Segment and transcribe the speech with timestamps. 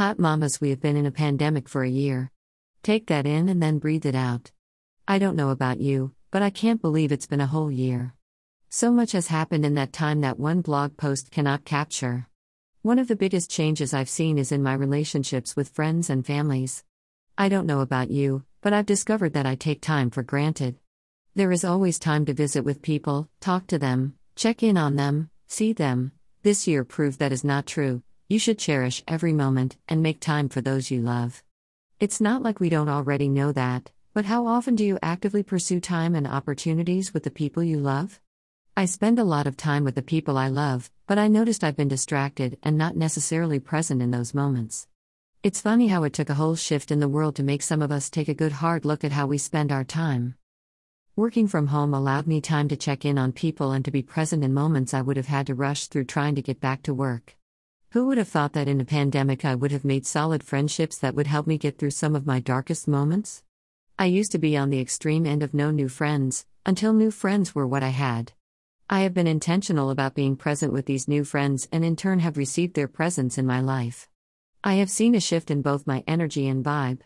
[0.00, 2.30] Hot mamas, we have been in a pandemic for a year.
[2.82, 4.50] Take that in and then breathe it out.
[5.06, 8.14] I don't know about you, but I can't believe it's been a whole year.
[8.70, 12.28] So much has happened in that time that one blog post cannot capture.
[12.80, 16.82] One of the biggest changes I've seen is in my relationships with friends and families.
[17.36, 20.78] I don't know about you, but I've discovered that I take time for granted.
[21.34, 25.28] There is always time to visit with people, talk to them, check in on them,
[25.46, 26.12] see them.
[26.42, 28.02] This year proved that is not true.
[28.30, 31.42] You should cherish every moment and make time for those you love.
[31.98, 35.80] It's not like we don't already know that, but how often do you actively pursue
[35.80, 38.20] time and opportunities with the people you love?
[38.76, 41.76] I spend a lot of time with the people I love, but I noticed I've
[41.76, 44.86] been distracted and not necessarily present in those moments.
[45.42, 47.90] It's funny how it took a whole shift in the world to make some of
[47.90, 50.36] us take a good hard look at how we spend our time.
[51.16, 54.44] Working from home allowed me time to check in on people and to be present
[54.44, 57.34] in moments I would have had to rush through trying to get back to work.
[57.92, 61.16] Who would have thought that in a pandemic I would have made solid friendships that
[61.16, 63.42] would help me get through some of my darkest moments?
[63.98, 67.52] I used to be on the extreme end of no new friends, until new friends
[67.52, 68.30] were what I had.
[68.88, 72.36] I have been intentional about being present with these new friends and in turn have
[72.36, 74.08] received their presence in my life.
[74.62, 77.00] I have seen a shift in both my energy and vibe.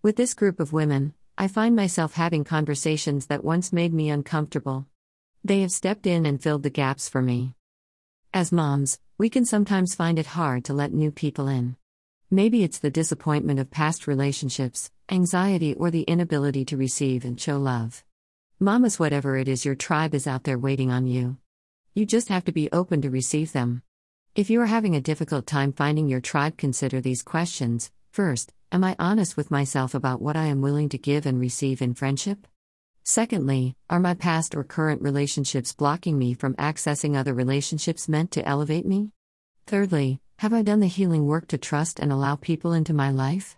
[0.00, 4.86] With this group of women, I find myself having conversations that once made me uncomfortable.
[5.44, 7.54] They have stepped in and filled the gaps for me.
[8.34, 11.76] As moms, we can sometimes find it hard to let new people in.
[12.30, 17.58] Maybe it's the disappointment of past relationships, anxiety, or the inability to receive and show
[17.58, 18.02] love.
[18.58, 21.36] Mamas, whatever it is, your tribe is out there waiting on you.
[21.92, 23.82] You just have to be open to receive them.
[24.34, 27.90] If you are having a difficult time finding your tribe, consider these questions.
[28.12, 31.82] First, am I honest with myself about what I am willing to give and receive
[31.82, 32.46] in friendship?
[33.04, 38.46] Secondly, are my past or current relationships blocking me from accessing other relationships meant to
[38.46, 39.10] elevate me?
[39.66, 43.56] Thirdly, have I done the healing work to trust and allow people into my life?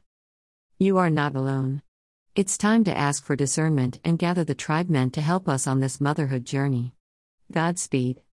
[0.79, 1.83] You are not alone.
[2.35, 5.81] It's time to ask for discernment and gather the tribe meant to help us on
[5.81, 6.95] this motherhood journey.
[7.53, 8.23] Godspeed.